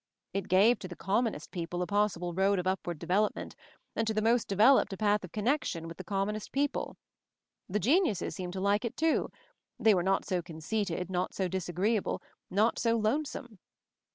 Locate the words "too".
8.97-9.29